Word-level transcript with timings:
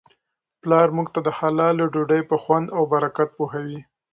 پلارموږ 0.61 1.07
ته 1.15 1.19
د 1.23 1.29
حلالې 1.37 1.85
ډوډی 1.93 2.21
په 2.29 2.35
خوند 2.43 2.67
او 2.77 2.81
برکت 2.93 3.29
پوهوي. 3.37 3.79